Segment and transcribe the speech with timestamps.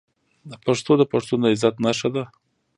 [0.65, 2.23] پښتو د پښتون د عزت نښه ده.